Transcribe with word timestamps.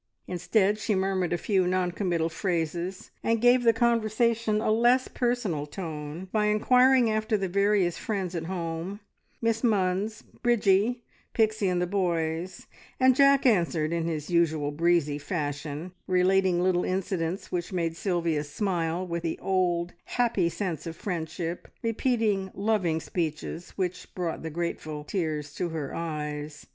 Instead 0.25 0.79
she 0.79 0.95
murmured 0.95 1.31
a 1.31 1.37
few 1.37 1.67
non 1.67 1.91
committal 1.91 2.27
phrases, 2.27 3.11
and 3.23 3.39
gave 3.39 3.61
the 3.61 3.71
conversation 3.71 4.59
a 4.59 4.71
less 4.71 5.07
personal 5.07 5.67
tone, 5.67 6.27
by 6.31 6.45
inquiring 6.45 7.07
after 7.11 7.37
the 7.37 7.47
various 7.47 7.99
friends 7.99 8.33
at 8.33 8.45
home 8.45 8.99
Miss 9.43 9.61
Munns, 9.61 10.23
Bridgie, 10.41 11.03
Pixie 11.35 11.67
and 11.67 11.79
the 11.79 11.85
boys, 11.85 12.65
and 12.99 13.15
Jack 13.15 13.45
answered 13.45 13.93
in 13.93 14.05
his 14.07 14.31
usual 14.31 14.71
breezy 14.71 15.19
fashion, 15.19 15.91
relating 16.07 16.63
little 16.63 16.83
incidents 16.83 17.51
which 17.51 17.71
made 17.71 17.95
Sylvia 17.95 18.43
smile 18.43 19.05
with 19.05 19.21
the 19.21 19.37
old 19.37 19.93
happy 20.05 20.49
sense 20.49 20.87
of 20.87 20.95
friendship, 20.95 21.67
repeating 21.83 22.49
loving 22.55 22.99
speeches, 22.99 23.69
which 23.77 24.11
brought 24.15 24.41
the 24.41 24.49
grateful 24.49 25.03
tears 25.03 25.53
to 25.53 25.69
her 25.69 25.93
eyes. 25.93 26.65